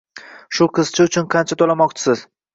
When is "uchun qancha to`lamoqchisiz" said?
1.11-2.27